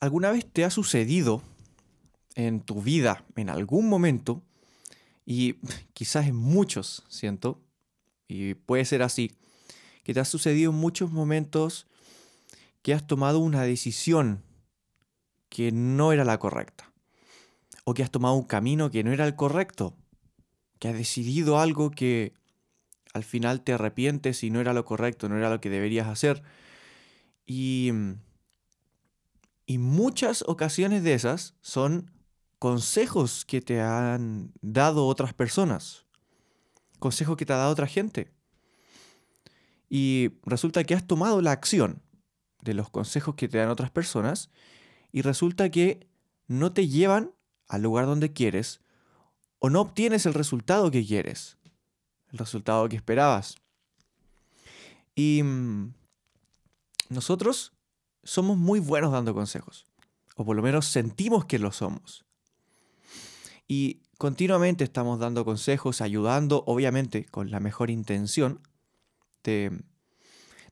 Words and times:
¿Alguna 0.00 0.30
vez 0.30 0.46
te 0.50 0.64
ha 0.64 0.70
sucedido 0.70 1.42
en 2.34 2.60
tu 2.60 2.82
vida, 2.82 3.24
en 3.34 3.48
algún 3.48 3.88
momento, 3.88 4.42
y 5.24 5.54
quizás 5.94 6.26
en 6.26 6.36
muchos, 6.36 7.04
siento, 7.08 7.60
y 8.28 8.54
puede 8.54 8.84
ser 8.84 9.02
así, 9.02 9.32
que 10.04 10.14
te 10.14 10.20
ha 10.20 10.24
sucedido 10.24 10.70
en 10.70 10.76
muchos 10.76 11.10
momentos 11.10 11.86
que 12.82 12.94
has 12.94 13.06
tomado 13.06 13.40
una 13.40 13.62
decisión 13.62 14.42
que 15.48 15.72
no 15.72 16.12
era 16.12 16.24
la 16.24 16.38
correcta, 16.38 16.92
o 17.84 17.94
que 17.94 18.02
has 18.02 18.10
tomado 18.10 18.34
un 18.34 18.44
camino 18.44 18.90
que 18.90 19.02
no 19.02 19.12
era 19.12 19.26
el 19.26 19.34
correcto, 19.34 19.96
que 20.78 20.88
has 20.88 20.94
decidido 20.94 21.58
algo 21.58 21.90
que 21.90 22.34
al 23.14 23.24
final 23.24 23.62
te 23.62 23.72
arrepientes 23.72 24.44
y 24.44 24.50
no 24.50 24.60
era 24.60 24.74
lo 24.74 24.84
correcto, 24.84 25.28
no 25.28 25.38
era 25.38 25.48
lo 25.48 25.60
que 25.60 25.70
deberías 25.70 26.06
hacer. 26.06 26.42
Y, 27.46 27.90
y 29.66 29.78
muchas 29.78 30.44
ocasiones 30.46 31.02
de 31.02 31.14
esas 31.14 31.54
son 31.60 32.12
consejos 32.58 33.44
que 33.44 33.60
te 33.60 33.80
han 33.80 34.52
dado 34.62 35.06
otras 35.06 35.34
personas, 35.34 36.06
consejos 37.00 37.36
que 37.36 37.44
te 37.44 37.52
ha 37.52 37.56
dado 37.56 37.72
otra 37.72 37.88
gente. 37.88 38.32
Y 39.88 40.30
resulta 40.44 40.84
que 40.84 40.94
has 40.94 41.06
tomado 41.06 41.42
la 41.42 41.52
acción 41.52 42.02
de 42.62 42.74
los 42.74 42.90
consejos 42.90 43.34
que 43.34 43.48
te 43.48 43.58
dan 43.58 43.68
otras 43.68 43.90
personas 43.90 44.50
y 45.12 45.22
resulta 45.22 45.70
que 45.70 46.08
no 46.46 46.72
te 46.72 46.88
llevan 46.88 47.32
al 47.68 47.82
lugar 47.82 48.06
donde 48.06 48.32
quieres 48.32 48.80
o 49.58 49.70
no 49.70 49.80
obtienes 49.80 50.26
el 50.26 50.34
resultado 50.34 50.90
que 50.90 51.04
quieres, 51.04 51.58
el 52.32 52.38
resultado 52.38 52.88
que 52.88 52.96
esperabas. 52.96 53.56
Y 55.14 55.42
mm, 55.42 55.94
nosotros 57.08 57.75
somos 58.26 58.58
muy 58.58 58.80
buenos 58.80 59.12
dando 59.12 59.32
consejos, 59.34 59.86
o 60.36 60.44
por 60.44 60.56
lo 60.56 60.62
menos 60.62 60.86
sentimos 60.86 61.44
que 61.44 61.58
lo 61.58 61.72
somos. 61.72 62.24
Y 63.68 64.02
continuamente 64.18 64.84
estamos 64.84 65.18
dando 65.18 65.44
consejos, 65.44 66.00
ayudando, 66.00 66.64
obviamente 66.66 67.24
con 67.24 67.50
la 67.50 67.60
mejor 67.60 67.90
intención 67.90 68.60
de, 69.44 69.80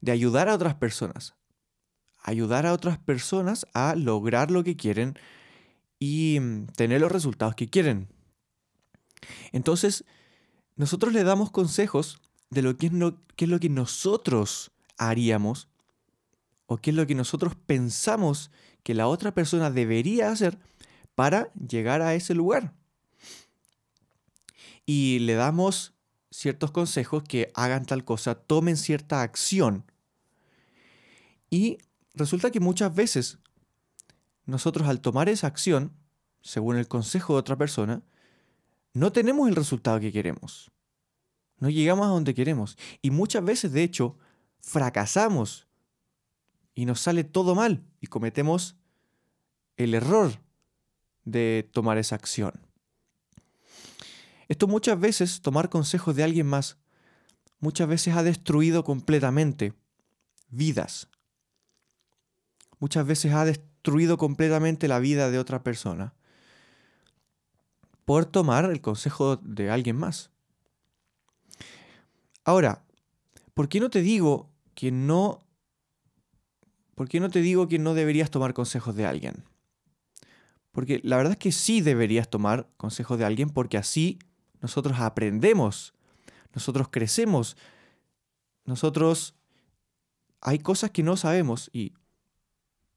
de 0.01 0.13
ayudar 0.13 0.49
a 0.49 0.55
otras 0.55 0.75
personas. 0.75 1.35
Ayudar 2.23 2.67
a 2.67 2.73
otras 2.73 2.99
personas 2.99 3.67
a 3.75 3.95
lograr 3.95 4.51
lo 4.51 4.65
que 4.65 4.77
quieren 4.77 5.19
y 5.99 6.39
mm, 6.41 6.67
tener 6.77 7.01
los 7.01 7.13
resultados 7.13 7.55
que 7.55 7.69
quieren. 7.69 8.09
Entonces, 9.53 10.05
nosotros 10.77 11.13
le 11.13 11.25
damos 11.25 11.51
consejos 11.51 12.21
de 12.51 12.63
lo 12.63 12.77
que 12.77 12.87
es, 12.87 12.93
qué 13.37 13.45
es 13.45 13.51
lo 13.51 13.61
que 13.61 13.69
nosotros 13.69 14.73
haríamos 14.99 15.69
o 16.67 16.79
qué 16.79 16.91
es 16.91 16.97
lo 16.97 17.07
que 17.07 17.15
nosotros 17.15 17.55
pensamos 17.55 18.51
que 18.83 18.95
la 18.95 19.07
otra 19.07 19.35
persona 19.35 19.71
debería 19.71 20.31
hacer 20.31 20.59
para 21.15 21.53
llegar 21.55 22.03
a 22.03 22.15
ese 22.15 22.35
lugar. 22.35 22.75
Y 24.87 25.21
le 25.21 25.35
damos 25.35 25.95
ciertos 26.31 26.71
consejos 26.71 27.23
que 27.23 27.51
hagan 27.55 27.87
tal 27.87 28.05
cosa, 28.05 28.35
tomen 28.35 28.77
cierta 28.77 29.23
acción. 29.23 29.85
Y 31.49 31.79
resulta 32.15 32.51
que 32.51 32.61
muchas 32.61 32.95
veces 32.95 33.39
nosotros 34.45 34.89
al 34.89 35.01
tomar 35.01 35.29
esa 35.29 35.47
acción, 35.47 35.93
según 36.43 36.77
el 36.77 36.89
consejo 36.89 37.35
de 37.35 37.41
otra 37.41 37.57
persona, 37.57 38.03
no 38.93 39.13
tenemos 39.13 39.49
el 39.49 39.57
resultado 39.57 40.01
que 40.01 40.13
queremos. 40.13 40.71
No 41.59 41.71
llegamos 41.71 42.07
a 42.07 42.11
donde 42.11 42.35
queremos. 42.35 42.77
Y 43.01 43.11
muchas 43.11 43.45
veces, 43.45 43.73
de 43.73 43.83
hecho, 43.83 44.19
fracasamos 44.61 45.64
y 46.75 46.87
nos 46.87 47.01
sale 47.01 47.25
todo 47.25 47.55
mal 47.55 47.85
y 48.01 48.09
cometemos 48.09 48.77
el 49.77 49.95
error 49.95 50.33
de 51.25 51.69
tomar 51.73 51.99
esa 51.99 52.17
acción. 52.17 52.53
Esto 54.49 54.67
muchas 54.67 54.99
veces, 54.99 55.41
tomar 55.41 55.71
consejos 55.71 56.15
de 56.15 56.25
alguien 56.25 56.47
más, 56.47 56.77
muchas 57.61 57.89
veces 57.89 58.15
ha 58.15 58.23
destruido 58.23 58.85
completamente 58.85 59.73
vidas. 60.49 61.09
Muchas 62.79 63.07
veces 63.07 63.33
ha 63.33 63.45
destruido 63.45 64.19
completamente 64.19 64.89
la 64.89 64.99
vida 64.99 65.31
de 65.31 65.39
otra 65.39 65.63
persona 65.63 66.15
por 68.05 68.27
tomar 68.27 68.67
el 68.67 68.81
consejo 68.81 69.37
de 69.37 69.71
alguien 69.71 69.97
más. 69.97 70.31
Ahora, 72.45 72.85
¿por 73.55 73.69
qué 73.69 73.81
no 73.81 73.89
te 73.89 74.03
digo 74.03 74.51
que 74.75 74.91
no 74.91 75.44
¿Por 76.95 77.09
qué 77.09 77.21
no 77.21 77.31
te 77.31 77.41
digo 77.41 77.69
que 77.69 77.79
no 77.79 77.95
deberías 77.95 78.31
tomar 78.31 78.55
consejos 78.55 78.95
de 78.95 79.07
alguien? 79.07 79.45
Porque 80.73 81.01
la 81.03 81.17
verdad 81.17 81.33
es 81.33 81.39
que 81.39 81.53
sí 81.53 81.81
deberías 81.81 82.29
tomar 82.29 82.69
consejos 82.77 83.19
de 83.19 83.25
alguien 83.25 83.51
porque 83.51 83.79
así 83.79 84.19
nosotros 84.61 84.99
aprendemos, 84.99 85.95
nosotros 86.53 86.89
crecemos, 86.91 87.57
nosotros 88.65 89.35
hay 90.41 90.59
cosas 90.59 90.91
que 90.91 91.03
no 91.03 91.17
sabemos 91.17 91.71
y 91.73 91.95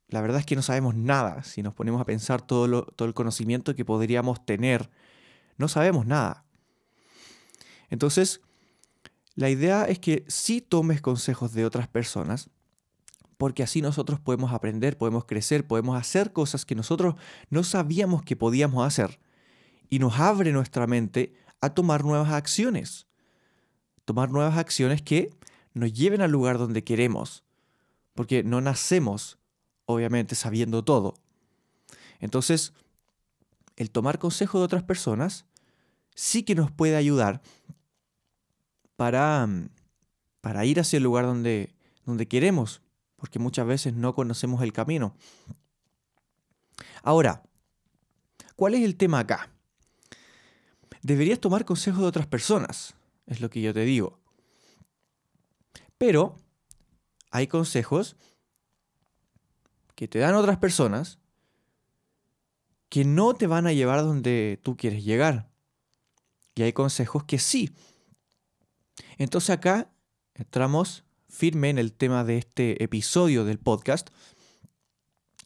la 0.09 0.21
verdad 0.21 0.39
es 0.39 0.45
que 0.45 0.55
no 0.55 0.61
sabemos 0.61 0.95
nada. 0.95 1.43
Si 1.43 1.61
nos 1.61 1.73
ponemos 1.73 2.01
a 2.01 2.05
pensar 2.05 2.41
todo, 2.41 2.83
todo 2.83 3.07
el 3.07 3.13
conocimiento 3.13 3.75
que 3.75 3.85
podríamos 3.85 4.45
tener, 4.45 4.89
no 5.57 5.67
sabemos 5.67 6.05
nada. 6.05 6.45
Entonces, 7.89 8.41
la 9.35 9.49
idea 9.49 9.85
es 9.85 9.99
que 9.99 10.25
sí 10.27 10.61
tomes 10.61 11.01
consejos 11.01 11.53
de 11.53 11.65
otras 11.65 11.87
personas, 11.87 12.49
porque 13.37 13.63
así 13.63 13.81
nosotros 13.81 14.19
podemos 14.19 14.51
aprender, 14.51 14.97
podemos 14.97 15.25
crecer, 15.25 15.65
podemos 15.65 15.97
hacer 15.97 16.33
cosas 16.33 16.65
que 16.65 16.75
nosotros 16.75 17.15
no 17.49 17.63
sabíamos 17.63 18.23
que 18.23 18.35
podíamos 18.35 18.85
hacer. 18.85 19.19
Y 19.89 19.99
nos 19.99 20.19
abre 20.19 20.51
nuestra 20.51 20.87
mente 20.87 21.33
a 21.61 21.69
tomar 21.69 22.03
nuevas 22.03 22.31
acciones. 22.31 23.07
Tomar 24.05 24.31
nuevas 24.31 24.57
acciones 24.57 25.01
que 25.01 25.29
nos 25.73 25.93
lleven 25.93 26.21
al 26.21 26.31
lugar 26.31 26.57
donde 26.57 26.83
queremos. 26.83 27.44
Porque 28.15 28.44
no 28.44 28.59
nacemos 28.59 29.38
obviamente 29.85 30.35
sabiendo 30.35 30.83
todo. 30.83 31.13
Entonces, 32.19 32.73
el 33.75 33.91
tomar 33.91 34.17
consejo 34.17 34.57
de 34.57 34.65
otras 34.65 34.83
personas 34.83 35.45
sí 36.15 36.44
que 36.44 36.56
nos 36.56 36.71
puede 36.71 36.95
ayudar 36.95 37.41
para, 38.95 39.45
mm, 39.45 39.69
para 40.41 40.65
ir 40.65 40.79
hacia 40.79 40.97
el 40.97 41.03
lugar 41.03 41.25
donde, 41.25 41.73
donde 42.06 42.27
queremos, 42.27 42.81
porque 43.17 43.39
muchas 43.39 43.67
veces 43.67 43.93
no 43.93 44.15
conocemos 44.15 44.61
el 44.61 44.71
camino. 44.71 45.15
Ahora, 47.03 47.43
¿cuál 48.55 48.75
es 48.75 48.83
el 48.83 48.95
tema 48.95 49.19
acá? 49.19 49.49
Deberías 51.01 51.39
tomar 51.39 51.65
consejo 51.65 52.01
de 52.01 52.07
otras 52.07 52.27
personas, 52.27 52.95
es 53.25 53.41
lo 53.41 53.49
que 53.49 53.61
yo 53.61 53.73
te 53.73 53.81
digo. 53.81 54.19
Pero 55.97 56.37
hay 57.31 57.47
consejos 57.47 58.15
que 59.95 60.07
te 60.07 60.19
dan 60.19 60.35
otras 60.35 60.57
personas 60.57 61.19
que 62.89 63.03
no 63.03 63.33
te 63.33 63.47
van 63.47 63.67
a 63.67 63.73
llevar 63.73 64.01
donde 64.03 64.59
tú 64.63 64.77
quieres 64.77 65.03
llegar. 65.03 65.49
Y 66.55 66.61
hay 66.63 66.73
consejos 66.73 67.23
que 67.23 67.39
sí. 67.39 67.75
Entonces 69.17 69.49
acá 69.49 69.91
entramos 70.33 71.03
firme 71.29 71.69
en 71.69 71.77
el 71.77 71.94
tema 71.94 72.24
de 72.24 72.38
este 72.38 72.83
episodio 72.83 73.45
del 73.45 73.59
podcast, 73.59 74.09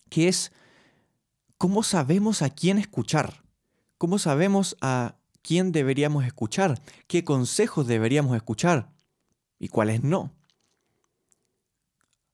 que 0.10 0.28
es 0.28 0.52
cómo 1.58 1.84
sabemos 1.84 2.42
a 2.42 2.50
quién 2.50 2.78
escuchar, 2.78 3.44
cómo 3.98 4.20
sabemos 4.20 4.78
a 4.82 5.16
quién 5.42 5.72
deberíamos 5.72 6.26
escuchar, 6.26 6.82
qué 7.08 7.24
consejos 7.24 7.88
deberíamos 7.88 8.36
escuchar 8.36 8.92
y 9.60 9.68
cuáles 9.68 10.04
no. 10.04 10.34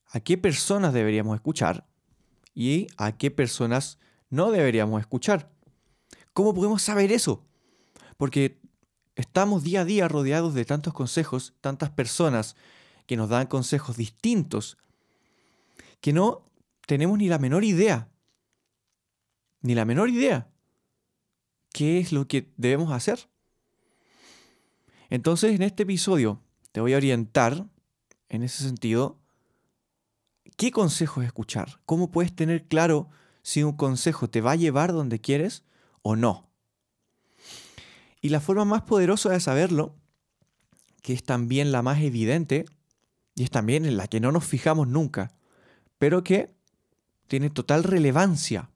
A 0.10 0.20
qué 0.22 0.38
personas 0.38 0.94
deberíamos 0.94 1.36
escuchar 1.36 1.86
y 2.54 2.88
a 2.98 3.18
qué 3.18 3.30
personas 3.30 4.00
no 4.30 4.52
deberíamos 4.52 5.02
escuchar. 5.02 5.52
¿Cómo 6.34 6.54
podemos 6.54 6.82
saber 6.82 7.12
eso? 7.12 7.46
Porque 8.16 8.60
estamos 9.16 9.64
día 9.64 9.82
a 9.82 9.86
día 9.86 10.08
rodeados 10.08 10.54
de 10.54 10.66
tantos 10.66 10.94
consejos, 10.94 11.54
tantas 11.62 11.90
personas 11.90 12.56
que 13.08 13.18
nos 13.18 13.30
dan 13.30 13.48
consejos 13.48 13.98
distintos 13.98 14.78
que 16.00 16.14
no 16.14 16.52
tenemos 16.86 17.18
ni 17.18 17.28
la 17.28 17.40
menor 17.40 17.64
idea, 17.64 18.10
ni 19.62 19.74
la 19.74 19.86
menor 19.86 20.10
idea 20.10 20.52
qué 21.74 22.00
es 22.00 22.12
lo 22.12 22.28
que 22.28 22.52
debemos 22.58 22.92
hacer. 22.92 23.30
Entonces, 25.10 25.56
en 25.56 25.62
este 25.62 25.84
episodio 25.84 26.42
te 26.72 26.82
voy 26.82 26.94
a 26.94 26.98
orientar 26.98 27.68
en 28.30 28.44
ese 28.44 28.64
sentido 28.64 29.20
qué 30.58 30.72
consejos 30.72 31.24
escuchar, 31.24 31.80
cómo 31.86 32.12
puedes 32.12 32.36
tener 32.36 32.68
claro 32.68 33.10
si 33.42 33.64
un 33.64 33.74
consejo 33.74 34.30
te 34.30 34.42
va 34.42 34.52
a 34.52 34.56
llevar 34.56 34.92
donde 34.92 35.22
quieres 35.22 35.64
o 36.02 36.16
no. 36.16 36.50
Y 38.22 38.30
la 38.30 38.42
forma 38.42 38.66
más 38.66 38.82
poderosa 38.82 39.30
de 39.30 39.40
saberlo, 39.40 39.96
que 41.02 41.14
es 41.14 41.24
también 41.24 41.72
la 41.72 41.84
más 41.84 42.02
evidente, 42.02 42.66
y 43.38 43.44
es 43.44 43.52
también 43.52 43.86
en 43.86 43.98
la 43.98 44.08
que 44.08 44.20
no 44.20 44.32
nos 44.32 44.46
fijamos 44.46 44.88
nunca, 44.88 45.32
pero 46.00 46.24
que 46.24 46.56
tiene 47.28 47.52
total 47.52 47.84
relevancia, 47.84 48.72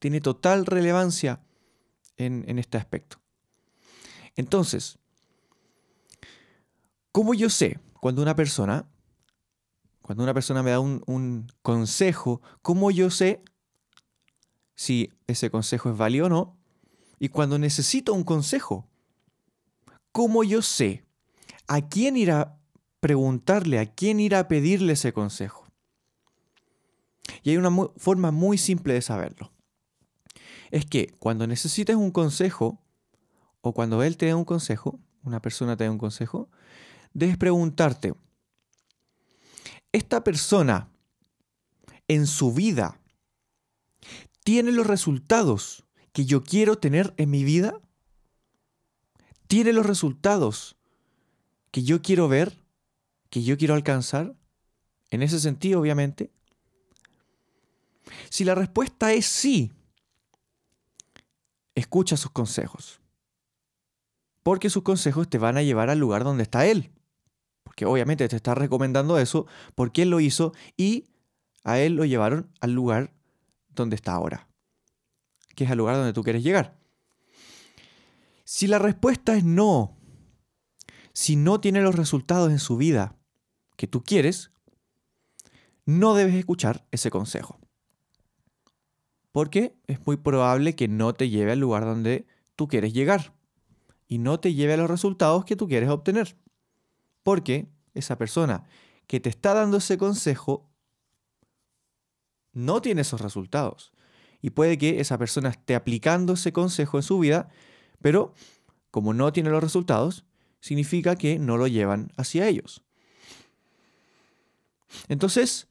tiene 0.00 0.20
total 0.20 0.66
relevancia 0.66 1.40
en, 2.16 2.58
este 2.58 2.76
aspecto. 2.76 3.20
Entonces, 4.34 4.98
¿cómo 7.12 7.34
yo 7.34 7.48
sé 7.48 7.78
cuando 8.00 8.20
una 8.20 8.34
persona, 8.34 8.88
cuando 10.02 10.24
una 10.24 10.34
persona 10.34 10.64
me 10.64 10.72
da 10.72 10.80
un, 10.80 11.04
un 11.06 11.52
consejo, 11.62 12.42
cómo 12.62 12.90
yo 12.90 13.10
sé 13.10 13.44
si 14.74 15.12
ese 15.28 15.50
consejo 15.50 15.88
es 15.88 15.96
válido 15.96 16.26
o 16.26 16.30
no? 16.30 16.58
Y 17.20 17.28
cuando 17.28 17.60
necesito 17.60 18.12
un 18.12 18.24
consejo, 18.24 18.88
¿cómo 20.10 20.42
yo 20.42 20.62
sé 20.62 21.04
a 21.68 21.88
quién 21.88 22.16
ir 22.16 22.32
a 22.32 22.56
preguntarle, 23.06 23.78
a 23.78 23.86
quién 23.86 24.18
ir 24.18 24.34
a 24.34 24.48
pedirle 24.48 24.94
ese 24.94 25.12
consejo? 25.12 25.68
Y 27.44 27.50
hay 27.50 27.56
una 27.56 27.70
forma 27.98 28.32
muy 28.32 28.58
simple 28.58 28.94
de 28.94 29.00
saberlo. 29.00 29.52
Es 30.72 30.86
que 30.86 31.14
cuando 31.20 31.46
necesites 31.46 31.94
un 31.94 32.10
consejo, 32.10 32.82
o 33.60 33.72
cuando 33.72 34.02
él 34.02 34.16
te 34.16 34.26
dé 34.26 34.34
un 34.34 34.44
consejo, 34.44 34.98
una 35.22 35.40
persona 35.40 35.76
te 35.76 35.84
dé 35.84 35.90
un 35.90 35.98
consejo, 35.98 36.50
debes 37.14 37.36
preguntarte, 37.36 38.12
¿esta 39.92 40.24
persona 40.24 40.90
en 42.08 42.26
su 42.26 42.52
vida 42.52 42.98
tiene 44.42 44.72
los 44.72 44.84
resultados 44.84 45.84
que 46.12 46.24
yo 46.24 46.42
quiero 46.42 46.78
tener 46.78 47.14
en 47.18 47.30
mi 47.30 47.44
vida? 47.44 47.80
¿Tiene 49.46 49.72
los 49.72 49.86
resultados 49.86 50.76
que 51.70 51.84
yo 51.84 52.02
quiero 52.02 52.26
ver, 52.26 52.65
que 53.36 53.42
yo 53.42 53.58
quiero 53.58 53.74
alcanzar? 53.74 54.34
En 55.10 55.22
ese 55.22 55.38
sentido, 55.38 55.78
obviamente. 55.78 56.32
Si 58.30 58.44
la 58.44 58.54
respuesta 58.54 59.12
es 59.12 59.26
sí, 59.26 59.74
escucha 61.74 62.16
sus 62.16 62.30
consejos. 62.30 62.98
Porque 64.42 64.70
sus 64.70 64.84
consejos 64.84 65.28
te 65.28 65.36
van 65.36 65.58
a 65.58 65.62
llevar 65.62 65.90
al 65.90 65.98
lugar 65.98 66.24
donde 66.24 66.44
está 66.44 66.64
Él. 66.64 66.90
Porque 67.62 67.84
obviamente 67.84 68.26
te 68.26 68.36
está 68.36 68.54
recomendando 68.54 69.18
eso 69.18 69.46
porque 69.74 70.00
Él 70.00 70.08
lo 70.08 70.20
hizo 70.20 70.54
y 70.78 71.04
a 71.62 71.78
Él 71.78 71.92
lo 71.92 72.06
llevaron 72.06 72.50
al 72.62 72.72
lugar 72.72 73.12
donde 73.68 73.96
está 73.96 74.14
ahora 74.14 74.48
que 75.54 75.64
es 75.64 75.70
el 75.70 75.76
lugar 75.76 75.96
donde 75.96 76.14
tú 76.14 76.22
quieres 76.22 76.42
llegar. 76.42 76.78
Si 78.44 78.66
la 78.66 78.78
respuesta 78.78 79.36
es 79.36 79.44
no, 79.44 79.96
si 81.12 81.36
no 81.36 81.60
tiene 81.60 81.82
los 81.82 81.94
resultados 81.94 82.50
en 82.50 82.58
su 82.58 82.78
vida 82.78 83.15
que 83.76 83.86
tú 83.86 84.02
quieres, 84.02 84.50
no 85.84 86.14
debes 86.14 86.34
escuchar 86.34 86.86
ese 86.90 87.10
consejo. 87.10 87.58
Porque 89.32 89.76
es 89.86 90.04
muy 90.06 90.16
probable 90.16 90.74
que 90.74 90.88
no 90.88 91.12
te 91.14 91.28
lleve 91.28 91.52
al 91.52 91.60
lugar 91.60 91.84
donde 91.84 92.26
tú 92.56 92.68
quieres 92.68 92.92
llegar 92.92 93.34
y 94.08 94.18
no 94.18 94.40
te 94.40 94.54
lleve 94.54 94.74
a 94.74 94.78
los 94.78 94.90
resultados 94.90 95.44
que 95.44 95.56
tú 95.56 95.68
quieres 95.68 95.90
obtener. 95.90 96.36
Porque 97.22 97.68
esa 97.94 98.16
persona 98.16 98.64
que 99.06 99.20
te 99.20 99.28
está 99.28 99.54
dando 99.54 99.76
ese 99.76 99.98
consejo 99.98 100.68
no 102.52 102.80
tiene 102.80 103.02
esos 103.02 103.20
resultados 103.20 103.92
y 104.40 104.50
puede 104.50 104.78
que 104.78 105.00
esa 105.00 105.18
persona 105.18 105.50
esté 105.50 105.74
aplicando 105.74 106.34
ese 106.34 106.52
consejo 106.52 106.96
en 106.96 107.02
su 107.02 107.18
vida, 107.18 107.48
pero 108.00 108.32
como 108.90 109.12
no 109.12 109.32
tiene 109.32 109.50
los 109.50 109.62
resultados, 109.62 110.24
significa 110.60 111.16
que 111.16 111.38
no 111.38 111.56
lo 111.56 111.66
llevan 111.66 112.12
hacia 112.16 112.48
ellos. 112.48 112.85
Entonces, 115.08 115.68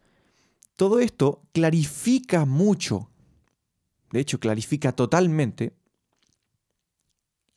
todo 0.75 0.99
esto 0.99 1.41
clarifica 1.53 2.45
mucho, 2.45 3.09
de 4.11 4.19
hecho 4.19 4.39
clarifica 4.39 4.91
totalmente 4.91 5.73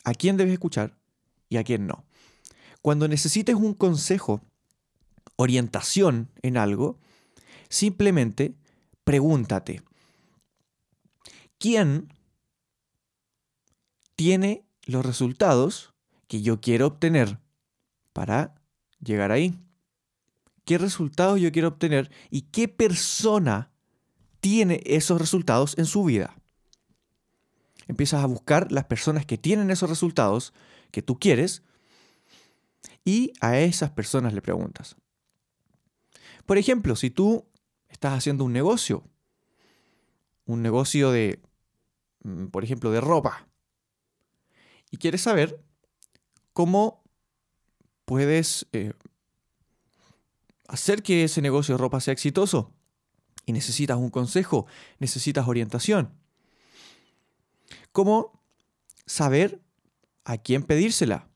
a 0.05 0.15
quién 0.15 0.37
debes 0.37 0.55
escuchar 0.55 0.97
y 1.49 1.57
a 1.57 1.65
quién 1.65 1.87
no. 1.87 2.05
Cuando 2.83 3.09
necesites 3.09 3.57
un 3.57 3.75
consejo, 3.75 4.41
orientación 5.37 6.31
en 6.43 6.57
algo, 6.57 6.99
simplemente 7.69 8.55
pregúntate, 9.05 9.83
quién 11.59 12.13
tiene 14.17 14.65
los 14.85 15.05
resultados 15.05 15.95
que 16.27 16.43
yo 16.43 16.61
quiero 16.61 16.87
obtener 16.87 17.39
para 18.13 18.55
llegar 19.01 19.33
ahí. 19.33 19.59
¿Qué 20.69 20.77
resultados 20.77 21.41
yo 21.41 21.51
quiero 21.51 21.69
obtener 21.69 22.11
y 22.29 22.43
qué 22.43 22.69
persona 22.69 23.73
tiene 24.41 24.83
esos 24.85 25.19
resultados 25.19 25.79
en 25.79 25.87
su 25.87 26.05
vida? 26.05 26.37
Empiezas 27.87 28.23
a 28.23 28.27
buscar 28.27 28.71
las 28.71 28.85
personas 28.85 29.25
que 29.25 29.39
tienen 29.39 29.71
esos 29.71 29.89
resultados 29.89 30.53
que 30.91 31.01
tú 31.01 31.19
quieres 31.19 31.63
y 33.03 33.33
a 33.41 33.59
esas 33.59 33.93
personas 33.93 34.35
le 34.35 34.43
preguntas. 34.43 34.97
Por 36.45 36.59
ejemplo, 36.59 36.97
si 36.97 37.09
tú 37.09 37.47
estás 37.89 38.13
haciendo 38.13 38.45
un 38.45 38.53
negocio, 38.53 39.05
un 40.45 40.61
negocio 40.61 41.11
de 41.13 41.41
Mm, 42.23 42.47
por 42.47 42.65
ejemplo, 42.65 42.91
de 42.91 43.01
ropa. 43.01 43.49
Y 44.91 44.97
quieres 44.99 45.23
saber 45.23 45.63
cómo 46.53 47.03
puedes 48.05 48.67
eh, 48.73 48.93
hacer 50.69 51.03
que 51.03 51.25
ese 51.25 51.43
negocio 51.43 51.75
de 51.75 51.79
ropa 51.79 52.01
sea 52.01 52.13
exitoso. 52.13 52.73
Y 53.47 53.53
necesitas 53.53 53.97
un 53.97 54.11
consejo, 54.11 54.67
necesitas 54.99 55.49
orientación. 55.49 56.13
¿Cómo 57.93 58.43
saber 59.07 59.61
a 60.25 60.37
quién 60.37 60.63
pedírsela? 60.63 61.29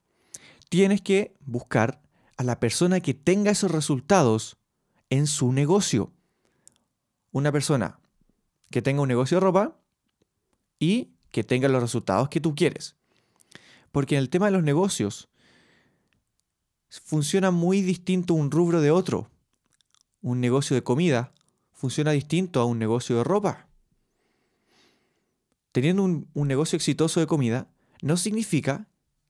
Tienes 0.68 1.00
que 1.00 1.34
buscar 1.40 2.02
a 2.36 2.44
la 2.44 2.60
persona 2.60 3.00
que 3.00 3.14
tenga 3.14 3.50
esos 3.50 3.70
resultados 3.70 4.58
en 5.08 5.26
su 5.26 5.52
negocio. 5.52 6.12
Una 7.30 7.50
persona 7.50 7.98
que 8.70 8.82
tenga 8.82 9.02
un 9.02 9.08
negocio 9.08 9.36
de 9.36 9.40
ropa 9.40 9.80
y 10.78 11.14
que 11.30 11.44
tenga 11.44 11.68
los 11.68 11.82
resultados 11.82 12.28
que 12.28 12.40
tú 12.40 12.54
quieres. 12.54 12.96
Porque 13.90 14.16
en 14.16 14.20
el 14.20 14.30
tema 14.30 14.46
de 14.46 14.52
los 14.52 14.62
negocios 14.62 15.30
funciona 17.00 17.50
muy 17.50 17.80
distinto 17.80 18.34
un 18.34 18.50
rubro 18.50 18.80
de 18.80 18.90
otro. 18.90 19.30
Un 20.20 20.40
negocio 20.40 20.74
de 20.74 20.82
comida 20.82 21.32
funciona 21.72 22.12
distinto 22.12 22.60
a 22.60 22.64
un 22.64 22.78
negocio 22.78 23.16
de 23.16 23.24
ropa. 23.24 23.68
Teniendo 25.72 26.02
un, 26.02 26.28
un 26.34 26.48
negocio 26.48 26.76
exitoso 26.76 27.20
de 27.20 27.26
comida 27.26 27.68
no 28.02 28.16
significa 28.16 28.88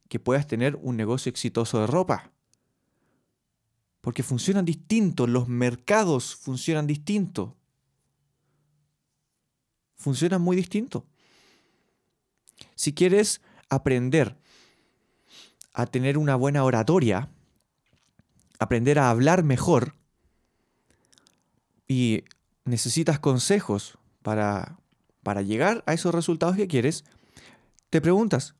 que 0.08 0.18
puedas 0.18 0.46
tener 0.46 0.76
un 0.76 0.96
negocio 0.96 1.30
exitoso 1.30 1.80
de 1.80 1.86
ropa. 1.86 2.32
Porque 4.00 4.24
funcionan 4.24 4.64
distintos, 4.64 5.28
los 5.28 5.46
mercados 5.46 6.34
funcionan 6.34 6.88
distinto. 6.88 7.56
Funcionan 9.94 10.42
muy 10.42 10.56
distinto. 10.56 11.06
Si 12.74 12.92
quieres 12.92 13.40
aprender 13.68 14.36
a 15.72 15.86
tener 15.86 16.18
una 16.18 16.34
buena 16.34 16.64
oratoria, 16.64 17.30
aprender 18.62 18.98
a 18.98 19.10
hablar 19.10 19.42
mejor 19.44 19.94
y 21.86 22.24
necesitas 22.64 23.18
consejos 23.18 23.98
para, 24.22 24.78
para 25.22 25.42
llegar 25.42 25.82
a 25.86 25.92
esos 25.92 26.14
resultados 26.14 26.56
que 26.56 26.68
quieres, 26.68 27.04
te 27.90 28.00
preguntas, 28.00 28.54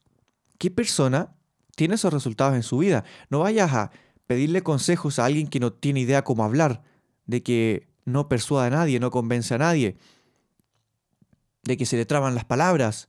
¿qué 0.59 0.71
persona 0.71 1.35
tiene 1.76 1.94
esos 1.94 2.12
resultados 2.12 2.54
en 2.54 2.62
su 2.62 2.78
vida? 2.78 3.04
No 3.30 3.40
vayas 3.40 3.73
a 3.73 3.90
pedirle 4.26 4.62
consejos 4.62 5.18
a 5.18 5.25
alguien 5.25 5.49
que 5.49 5.61
no 5.61 5.73
tiene 5.73 6.00
idea 6.00 6.25
cómo 6.25 6.44
hablar, 6.44 6.82
de 7.26 7.42
que 7.42 7.88
no 8.04 8.28
persuada 8.28 8.66
a 8.66 8.71
nadie, 8.71 9.00
no 9.00 9.11
convence 9.11 9.54
a 9.54 9.59
nadie, 9.59 9.97
de 11.62 11.76
que 11.76 11.87
se 11.87 11.97
le 11.97 12.06
traban 12.06 12.35
las 12.35 12.44
palabras, 12.44 13.09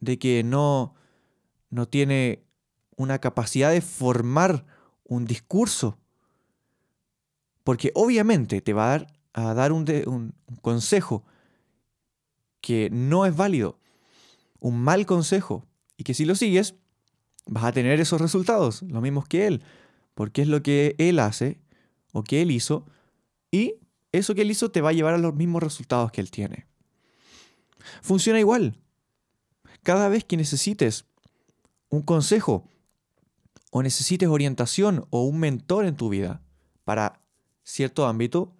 de 0.00 0.18
que 0.18 0.42
no, 0.44 0.94
no 1.70 1.88
tiene 1.88 2.44
una 2.96 3.20
capacidad 3.20 3.70
de 3.70 3.80
formar 3.80 4.66
un 5.04 5.24
discurso. 5.24 5.98
Porque 7.62 7.92
obviamente 7.94 8.60
te 8.60 8.72
va 8.72 8.86
a 8.86 8.98
dar 8.98 9.14
a 9.34 9.52
dar 9.52 9.72
un, 9.72 9.84
un 10.06 10.32
consejo 10.62 11.24
que 12.60 12.88
no 12.90 13.26
es 13.26 13.36
válido, 13.36 13.78
un 14.60 14.80
mal 14.80 15.04
consejo, 15.04 15.66
y 15.96 16.04
que 16.04 16.14
si 16.14 16.24
lo 16.24 16.34
sigues, 16.34 16.76
vas 17.46 17.64
a 17.64 17.72
tener 17.72 18.00
esos 18.00 18.20
resultados, 18.20 18.82
los 18.82 19.02
mismos 19.02 19.26
que 19.26 19.46
él, 19.46 19.62
porque 20.14 20.42
es 20.42 20.48
lo 20.48 20.62
que 20.62 20.94
él 20.98 21.18
hace 21.18 21.58
o 22.12 22.22
que 22.22 22.40
él 22.40 22.52
hizo, 22.52 22.86
y 23.50 23.74
eso 24.12 24.34
que 24.34 24.42
él 24.42 24.50
hizo 24.50 24.70
te 24.70 24.80
va 24.80 24.90
a 24.90 24.94
llevar 24.94 25.14
a 25.14 25.18
los 25.18 25.34
mismos 25.34 25.62
resultados 25.62 26.12
que 26.12 26.20
él 26.20 26.30
tiene. 26.30 26.66
Funciona 28.00 28.38
igual. 28.38 28.78
Cada 29.82 30.08
vez 30.08 30.24
que 30.24 30.36
necesites 30.36 31.04
un 31.90 32.02
consejo 32.02 32.66
o 33.76 33.82
necesites 33.82 34.28
orientación 34.28 35.04
o 35.10 35.24
un 35.24 35.40
mentor 35.40 35.84
en 35.84 35.96
tu 35.96 36.08
vida 36.08 36.40
para 36.84 37.20
cierto 37.64 38.06
ámbito, 38.06 38.54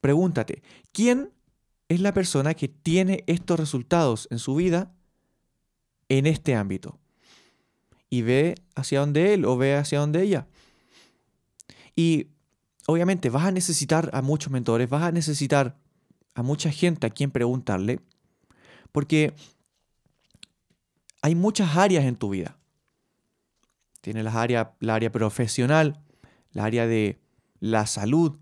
pregúntate, 0.00 0.62
¿quién 0.92 1.30
es 1.90 2.00
la 2.00 2.14
persona 2.14 2.54
que 2.54 2.66
tiene 2.66 3.22
estos 3.26 3.60
resultados 3.60 4.26
en 4.30 4.38
su 4.38 4.54
vida 4.54 4.94
en 6.08 6.24
este 6.24 6.54
ámbito? 6.54 6.98
Y 8.08 8.22
ve 8.22 8.54
hacia 8.74 9.00
donde 9.00 9.34
él 9.34 9.44
o 9.44 9.58
ve 9.58 9.76
hacia 9.76 10.00
donde 10.00 10.22
ella. 10.22 10.46
Y 11.94 12.28
obviamente 12.86 13.28
vas 13.28 13.44
a 13.44 13.52
necesitar 13.52 14.08
a 14.14 14.22
muchos 14.22 14.50
mentores, 14.50 14.88
vas 14.88 15.02
a 15.02 15.12
necesitar 15.12 15.76
a 16.34 16.42
mucha 16.42 16.70
gente 16.70 17.06
a 17.06 17.10
quien 17.10 17.30
preguntarle, 17.30 18.00
porque 18.90 19.34
hay 21.20 21.34
muchas 21.34 21.76
áreas 21.76 22.06
en 22.06 22.16
tu 22.16 22.30
vida. 22.30 22.55
Tienes 24.06 24.22
la 24.22 24.40
área, 24.40 24.76
la 24.78 24.94
área 24.94 25.10
profesional, 25.10 26.00
la 26.52 26.64
área 26.64 26.86
de 26.86 27.18
la 27.58 27.86
salud, 27.86 28.38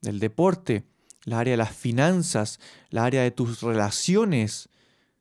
del 0.00 0.18
deporte, 0.18 0.88
la 1.22 1.38
área 1.38 1.52
de 1.52 1.56
las 1.56 1.70
finanzas, 1.70 2.58
la 2.90 3.04
área 3.04 3.22
de 3.22 3.30
tus 3.30 3.60
relaciones 3.60 4.70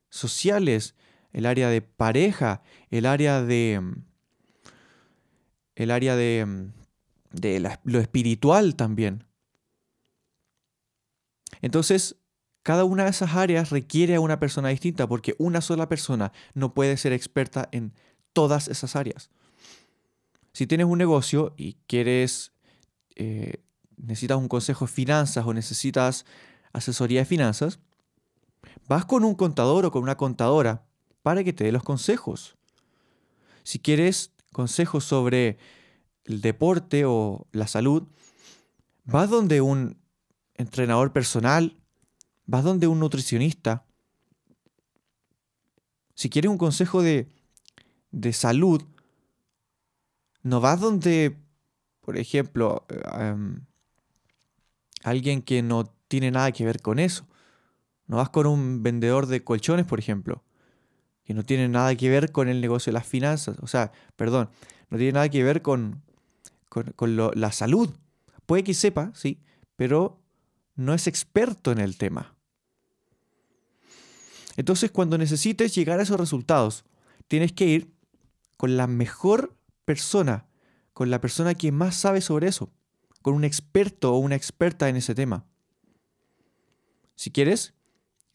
sociales, 0.10 0.96
el 1.32 1.46
área 1.46 1.70
de 1.70 1.84
pareja, 1.84 2.64
el 2.90 3.06
área 3.06 3.44
de 3.44 3.84
el 5.76 5.92
área 5.92 6.16
de, 6.16 6.72
de 7.32 7.78
lo 7.84 8.00
espiritual 8.00 8.76
también. 8.76 9.26
Entonces, 11.62 12.16
cada 12.64 12.84
una 12.84 13.04
de 13.04 13.12
esas 13.12 13.36
áreas 13.36 13.70
requiere 13.70 14.16
a 14.16 14.22
una 14.22 14.40
persona 14.40 14.70
distinta 14.70 15.06
porque 15.06 15.36
una 15.38 15.62
sola 15.62 15.88
persona 15.88 16.32
no 16.56 16.74
puede 16.74 16.98
ser 16.98 17.14
experta 17.14 17.70
en 17.72 17.94
todas 18.34 18.68
esas 18.68 18.96
áreas. 18.96 19.30
Si 20.53 20.67
tienes 20.67 20.88
un 20.88 20.98
negocio 20.98 21.53
y 21.57 21.74
quieres, 21.88 22.53
eh, 23.15 23.63
necesitas 23.98 24.38
un 24.38 24.48
consejo 24.48 24.86
de 24.86 24.91
finanzas 24.91 25.45
o 25.45 25.53
necesitas 25.53 26.25
asesoría 26.72 27.22
de 27.22 27.25
finanzas, 27.25 27.79
vas 28.88 29.05
con 29.05 29.24
un 29.24 29.36
contador 29.36 29.86
o 29.86 29.91
con 29.91 30.03
una 30.03 30.17
contadora 30.17 30.86
para 31.22 31.43
que 31.43 31.53
te 31.53 31.63
dé 31.63 31.72
los 31.72 31.83
consejos. 31.83 32.55
Si 33.63 33.79
quieres 33.79 34.31
consejos 34.51 35.03
sobre 35.03 35.57
el 36.25 36.41
deporte 36.41 37.05
o 37.05 37.48
la 37.51 37.67
salud, 37.67 38.07
vas 39.05 39.29
donde 39.29 39.62
un 39.62 39.98
entrenador 40.55 41.12
personal 41.12 41.77
vas 42.45 42.63
donde 42.63 42.88
un 42.88 43.00
nutricionista. 43.00 43.86
Si 46.15 46.29
quieres 46.29 46.51
un 46.51 46.57
consejo 46.57 47.01
de, 47.01 47.27
de 48.12 48.33
salud, 48.33 48.83
no 50.44 50.60
vas 50.60 50.80
donde, 50.80 51.38
por 52.02 52.18
ejemplo, 52.18 52.86
em, 53.14 53.66
alguien 55.04 55.42
que 55.42 55.62
no 55.62 55.86
tiene 56.08 56.32
nada 56.32 56.52
que 56.52 56.66
ver 56.66 56.82
con 56.82 57.00
eso. 57.00 57.26
No 58.08 58.18
vas 58.18 58.30
con 58.30 58.46
un 58.46 58.84
vendedor 58.84 59.26
de 59.28 59.44
colchones, 59.44 59.86
por 59.86 60.00
ejemplo, 60.00 60.44
que 61.24 61.34
no 61.34 61.44
tiene 61.44 61.70
nada 61.70 61.96
que 61.96 62.10
ver 62.10 62.32
con 62.32 62.50
el 62.50 62.62
negocio 62.62 62.92
de 62.92 62.96
las 63.00 63.08
finanzas. 63.08 63.58
O 63.62 63.68
sea, 63.68 63.92
perdón, 64.16 64.50
no 64.90 64.98
tiene 64.98 65.14
nada 65.14 65.30
que 65.30 65.44
ver 65.44 65.62
con, 65.62 66.04
con, 66.70 67.16
la 67.16 67.52
salud. 67.52 67.90
Puede 68.46 68.64
que 68.64 68.74
sepa, 68.74 69.12
sí, 69.16 69.40
pero 69.78 70.20
no 70.76 70.94
es 70.94 71.08
experto 71.08 71.72
en 71.72 71.80
el 71.80 71.98
tema. 71.98 72.36
Entonces, 74.58 74.92
cuando 74.92 75.18
necesites 75.18 75.74
llegar 75.74 76.00
a 76.00 76.04
esos 76.04 76.20
resultados, 76.20 76.84
tienes 77.28 77.54
que 77.54 77.66
ir 77.66 77.94
con 78.58 78.78
la 78.78 78.88
mejor 78.88 79.56
persona, 79.86 80.48
con 80.94 81.10
la 81.10 81.22
persona 81.22 81.56
que 81.56 81.72
más 81.72 81.96
sabe 81.96 82.22
sobre 82.22 82.48
eso, 82.48 82.72
con 83.22 83.34
un 83.34 83.44
experto 83.44 84.13
o 84.13 84.18
una 84.18 84.36
experta 84.36 84.90
en 84.90 84.96
ese 84.96 85.16
tema. 85.16 85.46
Si 87.16 87.32
quieres, 87.32 87.74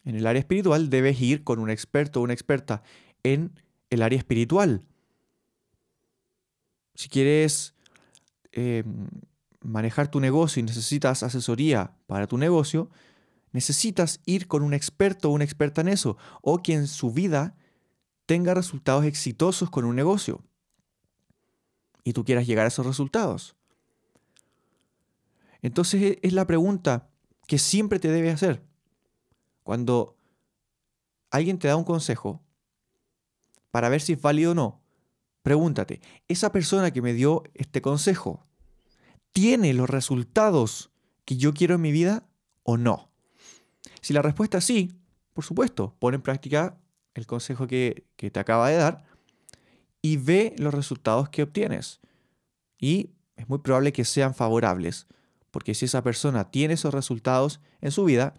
en 0.03 0.15
el 0.15 0.25
área 0.25 0.39
espiritual 0.39 0.89
debes 0.89 1.21
ir 1.21 1.43
con 1.43 1.59
un 1.59 1.69
experto 1.69 2.19
o 2.19 2.23
una 2.23 2.33
experta 2.33 2.83
en 3.23 3.59
el 3.89 4.01
área 4.01 4.17
espiritual. 4.17 4.85
Si 6.95 7.09
quieres 7.09 7.75
em, 8.51 9.07
manejar 9.61 10.09
tu 10.09 10.19
negocio 10.19 10.59
y 10.59 10.63
necesitas 10.63 11.23
asesoría 11.23 11.95
para 12.07 12.27
tu 12.27 12.37
negocio, 12.37 12.89
necesitas 13.51 14.21
ir 14.25 14.47
con 14.47 14.63
un 14.63 14.73
experto 14.73 15.29
o 15.29 15.33
una 15.33 15.43
experta 15.43 15.81
en 15.81 15.89
eso, 15.89 16.17
o 16.41 16.59
quien 16.59 16.79
en 16.79 16.87
su 16.87 17.11
vida 17.11 17.55
tenga 18.25 18.53
resultados 18.53 19.05
exitosos 19.05 19.69
con 19.69 19.85
un 19.85 19.95
negocio 19.95 20.43
y 22.03 22.13
tú 22.13 22.23
quieras 22.23 22.47
llegar 22.47 22.65
a 22.65 22.69
esos 22.69 22.85
resultados. 22.85 23.55
Entonces 25.61 26.01
e, 26.01 26.19
es 26.21 26.33
la 26.33 26.47
pregunta 26.47 27.09
que 27.47 27.57
siempre 27.57 27.99
te 27.99 28.09
debes 28.09 28.35
hacer. 28.35 28.63
Cuando 29.63 30.15
alguien 31.31 31.59
te 31.59 31.67
da 31.67 31.75
un 31.75 31.83
consejo 31.83 32.41
para 33.71 33.89
ver 33.89 34.01
si 34.01 34.13
es 34.13 34.21
válido 34.21 34.51
o 34.51 34.55
no, 34.55 34.81
pregúntate, 35.43 36.01
¿esa 36.27 36.51
persona 36.51 36.91
que 36.91 37.01
me 37.01 37.13
dio 37.13 37.43
este 37.53 37.81
consejo 37.81 38.45
tiene 39.31 39.73
los 39.73 39.89
resultados 39.89 40.91
que 41.25 41.37
yo 41.37 41.53
quiero 41.53 41.75
en 41.75 41.81
mi 41.81 41.91
vida 41.91 42.27
o 42.63 42.77
no? 42.77 43.09
Si 44.01 44.13
la 44.13 44.21
respuesta 44.21 44.59
es 44.59 44.65
sí, 44.65 44.99
por 45.33 45.43
supuesto, 45.43 45.95
pon 45.99 46.13
en 46.13 46.21
práctica 46.21 46.79
el 47.13 47.25
consejo 47.25 47.67
que, 47.67 48.05
te 48.15 48.39
acaba 48.39 48.69
de 48.69 48.77
dar 48.77 49.05
y 50.01 50.17
ve 50.17 50.55
los 50.57 50.73
resultados 50.73 51.29
que 51.29 51.43
obtienes. 51.43 51.99
Y 52.77 53.11
es 53.35 53.47
muy 53.49 53.59
probable 53.59 53.93
que 53.93 54.05
sean 54.05 54.33
favorables, 54.33 55.07
porque 55.51 55.73
si 55.73 55.85
esa 55.85 56.03
persona 56.03 56.51
tiene 56.51 56.75
esos 56.75 56.93
resultados 56.93 57.59
en 57.81 57.91
su 57.91 58.05
vida, 58.05 58.33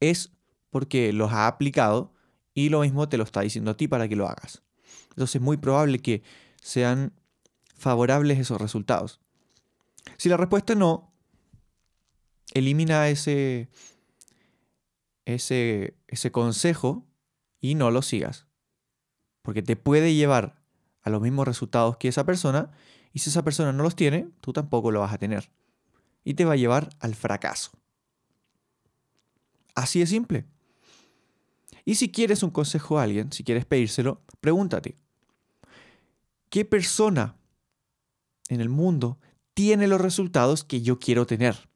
es 0.00 0.32
porque 0.70 1.12
los 1.12 1.32
ha 1.32 1.46
aplicado 1.46 2.12
y 2.54 2.68
lo 2.68 2.80
mismo 2.80 3.08
te 3.08 3.16
lo 3.16 3.24
está 3.24 3.40
diciendo 3.40 3.72
a 3.72 3.76
ti 3.76 3.88
para 3.88 4.08
que 4.08 4.16
lo 4.16 4.28
hagas. 4.28 4.62
Entonces 5.10 5.36
es 5.36 5.42
muy 5.42 5.56
probable 5.56 5.98
que 5.98 6.22
sean 6.60 7.12
favorables 7.76 8.38
esos 8.38 8.60
resultados. 8.60 9.20
Si 10.16 10.28
la 10.28 10.36
respuesta 10.36 10.72
es 10.72 10.78
no, 10.78 11.12
elimina 12.52 13.08
ese, 13.08 13.68
ese, 15.24 15.96
ese 16.08 16.32
consejo 16.32 17.06
y 17.60 17.74
no 17.74 17.90
lo 17.90 18.02
sigas. 18.02 18.46
Porque 19.44 19.62
te 19.62 19.76
puede 19.76 20.14
llevar 20.14 20.60
a 21.02 21.10
los 21.10 21.22
mismos 21.22 21.46
resultados 21.46 21.96
que 21.98 22.08
esa 22.08 22.26
persona 22.26 22.72
y 23.12 23.20
si 23.20 23.30
esa 23.30 23.44
persona 23.44 23.72
no 23.72 23.84
los 23.84 23.94
tiene, 23.94 24.28
tú 24.40 24.52
tampoco 24.52 24.90
lo 24.90 24.98
vas 24.98 25.12
a 25.12 25.18
tener. 25.18 25.52
Y 26.24 26.34
te 26.34 26.44
va 26.44 26.54
a 26.54 26.56
llevar 26.56 26.90
al 26.98 27.14
fracaso. 27.14 27.70
Así 29.76 30.00
de 30.00 30.06
simple. 30.06 30.46
Y 31.84 31.94
si 31.94 32.10
quieres 32.10 32.42
un 32.42 32.50
consejo 32.50 32.98
a 32.98 33.04
alguien, 33.04 33.30
si 33.30 33.44
quieres 33.44 33.64
pedírselo, 33.64 34.22
pregúntate, 34.40 34.96
¿qué 36.48 36.64
persona 36.64 37.36
en 38.48 38.60
el 38.60 38.68
mundo 38.68 39.20
tiene 39.52 39.86
los 39.86 40.00
resultados 40.00 40.64
que 40.64 40.82
yo 40.82 40.98
quiero 40.98 41.26
tener? 41.26 41.68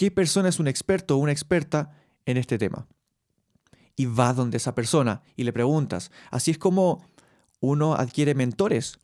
qué 0.00 0.10
persona 0.10 0.48
es 0.48 0.58
un 0.58 0.66
experto 0.66 1.14
o 1.14 1.18
una 1.18 1.30
experta 1.30 1.94
en 2.24 2.38
este 2.38 2.56
tema. 2.56 2.88
Y 4.00 4.06
va 4.06 4.32
donde 4.32 4.56
esa 4.56 4.74
persona 4.74 5.20
y 5.36 5.44
le 5.44 5.52
preguntas. 5.52 6.10
Así 6.30 6.50
es 6.50 6.56
como 6.56 7.04
uno 7.60 7.96
adquiere 7.96 8.34
mentores. 8.34 8.98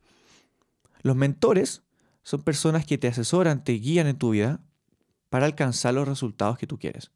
Los 1.02 1.16
mentores 1.16 1.82
son 2.22 2.40
personas 2.40 2.86
que 2.86 2.96
te 2.96 3.06
asesoran, 3.06 3.62
te 3.62 3.72
guían 3.72 4.06
en 4.06 4.16
tu 4.16 4.30
vida 4.30 4.62
para 5.28 5.44
alcanzar 5.44 5.92
los 5.92 6.08
resultados 6.08 6.56
que 6.56 6.66
tú 6.66 6.78
quieres. 6.78 7.10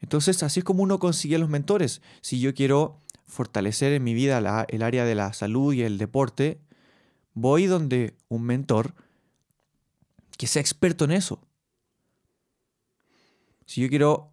Entonces, 0.00 0.42
así 0.42 0.60
es 0.60 0.64
como 0.64 0.82
uno 0.82 0.98
consigue 0.98 1.36
los 1.36 1.50
mentores. 1.50 2.00
Si 2.22 2.40
yo 2.40 2.54
quiero 2.54 2.96
fortalecer 3.26 3.92
en 3.92 4.02
mi 4.02 4.14
vida 4.14 4.38
el 4.66 4.82
área 4.82 5.04
de 5.04 5.14
la 5.14 5.34
salud 5.34 5.74
y 5.74 5.82
el 5.82 5.98
deporte, 5.98 6.58
voy 7.34 7.66
donde 7.66 8.16
un 8.28 8.44
mentor 8.44 8.94
que 10.38 10.46
sea 10.46 10.62
experto 10.62 11.04
en 11.04 11.10
eso. 11.10 11.46
Si 13.66 13.82
yo 13.82 13.90
quiero 13.90 14.32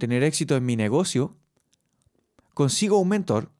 tener 0.00 0.24
éxito 0.24 0.56
en 0.56 0.66
mi 0.66 0.74
negocio, 0.74 1.36
consigo 2.54 2.98
un 2.98 3.08
mentor 3.08 3.52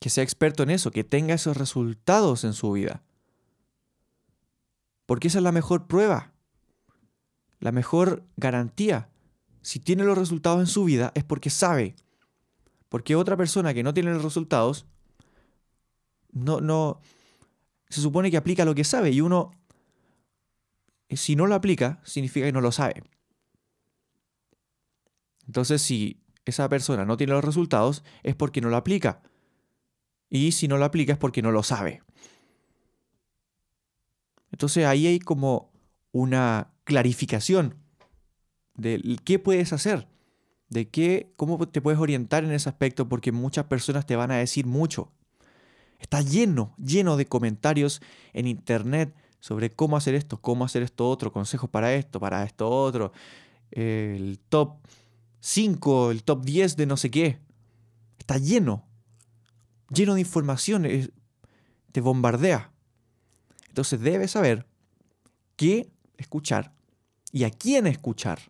que 0.00 0.10
sea 0.10 0.24
experto 0.24 0.64
en 0.64 0.70
eso, 0.70 0.90
que 0.90 1.04
tenga 1.04 1.34
esos 1.34 1.56
resultados 1.56 2.42
en 2.42 2.52
su 2.52 2.72
vida. 2.72 3.04
Porque 5.06 5.28
esa 5.28 5.38
es 5.38 5.44
la 5.44 5.52
mejor 5.52 5.86
prueba 5.86 6.32
la 7.60 7.72
mejor 7.72 8.24
garantía, 8.36 9.10
si 9.62 9.80
tiene 9.80 10.04
los 10.04 10.16
resultados 10.16 10.60
en 10.60 10.66
su 10.66 10.84
vida, 10.84 11.12
es 11.14 11.24
porque 11.24 11.50
sabe. 11.50 11.96
Porque 12.88 13.16
otra 13.16 13.36
persona 13.36 13.74
que 13.74 13.82
no 13.82 13.92
tiene 13.92 14.12
los 14.12 14.22
resultados, 14.22 14.86
no, 16.32 16.60
no, 16.60 17.00
se 17.88 18.00
supone 18.00 18.30
que 18.30 18.36
aplica 18.36 18.64
lo 18.64 18.74
que 18.74 18.84
sabe 18.84 19.10
y 19.10 19.20
uno, 19.20 19.50
si 21.10 21.36
no 21.36 21.46
lo 21.46 21.54
aplica, 21.54 22.00
significa 22.04 22.46
que 22.46 22.52
no 22.52 22.60
lo 22.60 22.72
sabe. 22.72 23.02
Entonces, 25.48 25.82
si 25.82 26.20
esa 26.44 26.68
persona 26.68 27.04
no 27.04 27.16
tiene 27.16 27.32
los 27.32 27.44
resultados, 27.44 28.04
es 28.22 28.36
porque 28.36 28.60
no 28.60 28.68
lo 28.68 28.76
aplica. 28.76 29.22
Y 30.30 30.52
si 30.52 30.68
no 30.68 30.78
lo 30.78 30.84
aplica 30.84 31.12
es 31.14 31.18
porque 31.18 31.42
no 31.42 31.50
lo 31.50 31.62
sabe. 31.62 32.02
Entonces 34.52 34.86
ahí 34.86 35.06
hay 35.06 35.18
como 35.18 35.72
una 36.12 36.70
clarificación 36.84 37.74
de 38.74 39.18
qué 39.24 39.38
puedes 39.38 39.72
hacer, 39.72 40.08
de 40.68 40.88
qué, 40.88 41.32
cómo 41.36 41.68
te 41.68 41.80
puedes 41.80 42.00
orientar 42.00 42.44
en 42.44 42.52
ese 42.52 42.68
aspecto, 42.68 43.08
porque 43.08 43.32
muchas 43.32 43.66
personas 43.66 44.06
te 44.06 44.16
van 44.16 44.30
a 44.30 44.36
decir 44.36 44.66
mucho. 44.66 45.12
Está 45.98 46.22
lleno, 46.22 46.74
lleno 46.78 47.16
de 47.16 47.26
comentarios 47.26 48.00
en 48.32 48.46
internet 48.46 49.14
sobre 49.40 49.70
cómo 49.70 49.96
hacer 49.96 50.14
esto, 50.14 50.40
cómo 50.40 50.64
hacer 50.64 50.82
esto 50.82 51.08
otro, 51.08 51.32
consejos 51.32 51.68
para 51.68 51.94
esto, 51.94 52.20
para 52.20 52.44
esto 52.44 52.68
otro, 52.68 53.12
el 53.70 54.38
top 54.48 54.78
5, 55.40 56.10
el 56.10 56.24
top 56.24 56.44
10 56.44 56.76
de 56.76 56.86
no 56.86 56.96
sé 56.96 57.10
qué. 57.10 57.40
Está 58.18 58.38
lleno, 58.38 58.86
lleno 59.90 60.14
de 60.14 60.20
información, 60.20 60.86
te 61.92 62.00
bombardea. 62.00 62.72
Entonces 63.68 64.00
debes 64.00 64.32
saber 64.32 64.66
qué 65.56 65.90
escuchar 66.16 66.74
y 67.32 67.44
a 67.44 67.50
quién 67.50 67.86
escuchar, 67.86 68.40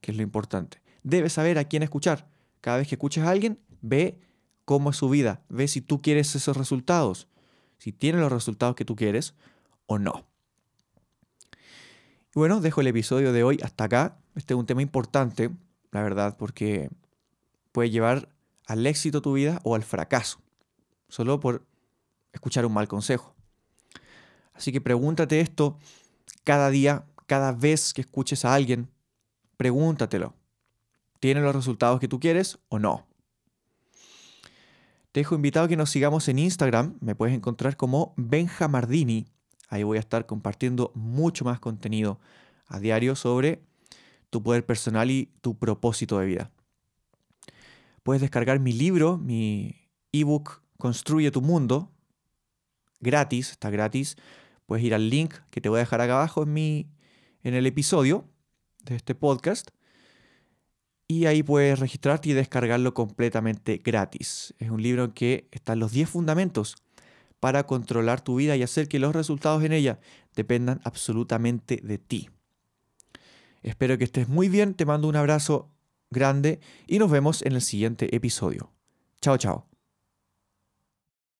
que 0.00 0.12
es 0.12 0.16
lo 0.16 0.22
importante. 0.22 0.80
Debes 1.02 1.32
saber 1.34 1.58
a 1.58 1.64
quién 1.64 1.82
escuchar. 1.82 2.28
Cada 2.60 2.78
vez 2.78 2.88
que 2.88 2.94
escuches 2.94 3.24
a 3.24 3.30
alguien, 3.30 3.58
ve 3.80 4.20
cómo 4.64 4.90
es 4.90 4.96
su 4.96 5.08
vida, 5.08 5.42
ve 5.48 5.66
si 5.68 5.80
tú 5.80 6.02
quieres 6.02 6.34
esos 6.34 6.56
resultados, 6.56 7.28
si 7.78 7.92
tiene 7.92 8.18
los 8.18 8.30
resultados 8.30 8.74
que 8.74 8.84
tú 8.84 8.96
quieres 8.96 9.34
o 9.86 9.98
no. 9.98 10.26
Y 12.34 12.38
bueno, 12.38 12.60
dejo 12.60 12.82
el 12.82 12.88
episodio 12.88 13.32
de 13.32 13.42
hoy 13.42 13.58
hasta 13.62 13.84
acá. 13.84 14.18
Este 14.34 14.54
es 14.54 14.60
un 14.60 14.66
tema 14.66 14.82
importante, 14.82 15.50
la 15.90 16.02
verdad, 16.02 16.36
porque 16.36 16.90
puede 17.72 17.90
llevar 17.90 18.28
al 18.66 18.86
éxito 18.86 19.22
tu 19.22 19.32
vida 19.32 19.60
o 19.64 19.74
al 19.74 19.82
fracaso, 19.82 20.40
solo 21.08 21.40
por 21.40 21.66
escuchar 22.32 22.66
un 22.66 22.72
mal 22.72 22.88
consejo. 22.88 23.34
Así 24.52 24.72
que 24.72 24.80
pregúntate 24.80 25.40
esto 25.40 25.78
cada 26.44 26.70
día, 26.70 27.04
cada 27.26 27.52
vez 27.52 27.94
que 27.94 28.00
escuches 28.00 28.44
a 28.44 28.54
alguien, 28.54 28.90
pregúntatelo. 29.56 30.34
¿Tiene 31.20 31.40
los 31.40 31.54
resultados 31.54 32.00
que 32.00 32.08
tú 32.08 32.20
quieres 32.20 32.58
o 32.68 32.78
no? 32.78 33.06
Te 35.12 35.20
dejo 35.20 35.34
invitado 35.34 35.66
a 35.66 35.68
que 35.68 35.76
nos 35.76 35.90
sigamos 35.90 36.28
en 36.28 36.38
Instagram. 36.38 36.96
Me 37.00 37.14
puedes 37.14 37.34
encontrar 37.34 37.76
como 37.76 38.12
Benjamardini. 38.16 39.26
Ahí 39.68 39.82
voy 39.82 39.96
a 39.96 40.00
estar 40.00 40.26
compartiendo 40.26 40.92
mucho 40.94 41.44
más 41.44 41.60
contenido 41.60 42.20
a 42.66 42.78
diario 42.78 43.16
sobre 43.16 43.62
tu 44.30 44.42
poder 44.42 44.64
personal 44.66 45.10
y 45.10 45.32
tu 45.40 45.58
propósito 45.58 46.18
de 46.18 46.26
vida. 46.26 46.50
Puedes 48.02 48.22
descargar 48.22 48.60
mi 48.60 48.72
libro, 48.72 49.18
mi 49.18 49.88
ebook 50.12 50.62
Construye 50.78 51.32
tu 51.32 51.42
mundo, 51.42 51.90
gratis, 53.00 53.50
está 53.50 53.68
gratis 53.68 54.16
puedes 54.68 54.84
ir 54.84 54.94
al 54.94 55.08
link 55.08 55.34
que 55.50 55.62
te 55.62 55.70
voy 55.70 55.78
a 55.78 55.80
dejar 55.80 56.02
acá 56.02 56.16
abajo 56.16 56.42
en, 56.42 56.52
mi, 56.52 56.90
en 57.42 57.54
el 57.54 57.66
episodio 57.66 58.28
de 58.84 58.96
este 58.96 59.14
podcast. 59.14 59.70
Y 61.08 61.24
ahí 61.24 61.42
puedes 61.42 61.78
registrarte 61.78 62.28
y 62.28 62.32
descargarlo 62.34 62.92
completamente 62.92 63.78
gratis. 63.78 64.54
Es 64.58 64.68
un 64.68 64.82
libro 64.82 65.04
en 65.04 65.12
que 65.12 65.48
están 65.52 65.78
los 65.78 65.92
10 65.92 66.10
fundamentos 66.10 66.76
para 67.40 67.64
controlar 67.64 68.20
tu 68.20 68.36
vida 68.36 68.56
y 68.56 68.62
hacer 68.62 68.88
que 68.88 68.98
los 68.98 69.14
resultados 69.14 69.64
en 69.64 69.72
ella 69.72 70.00
dependan 70.36 70.82
absolutamente 70.84 71.80
de 71.82 71.96
ti. 71.96 72.28
Espero 73.62 73.98
que 73.98 74.04
estés 74.04 74.28
muy 74.28 74.48
bien, 74.48 74.74
te 74.74 74.86
mando 74.86 75.08
un 75.08 75.16
abrazo 75.16 75.70
grande 76.10 76.60
y 76.86 76.98
nos 76.98 77.10
vemos 77.10 77.42
en 77.42 77.52
el 77.52 77.62
siguiente 77.62 78.14
episodio. 78.14 78.72
Chao, 79.20 79.36
chao. 79.36 79.67